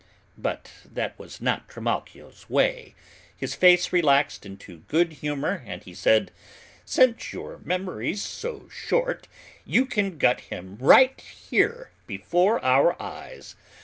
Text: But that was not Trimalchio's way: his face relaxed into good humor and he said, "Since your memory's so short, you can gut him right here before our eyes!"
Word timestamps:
But 0.35 0.71
that 0.83 1.19
was 1.19 1.41
not 1.41 1.69
Trimalchio's 1.69 2.49
way: 2.49 2.95
his 3.37 3.53
face 3.53 3.93
relaxed 3.93 4.47
into 4.47 4.77
good 4.87 5.13
humor 5.13 5.61
and 5.63 5.83
he 5.83 5.93
said, 5.93 6.31
"Since 6.85 7.31
your 7.33 7.59
memory's 7.59 8.23
so 8.23 8.67
short, 8.69 9.27
you 9.63 9.85
can 9.85 10.17
gut 10.17 10.39
him 10.41 10.75
right 10.79 11.21
here 11.21 11.91
before 12.07 12.59
our 12.65 12.99
eyes!" 12.99 13.55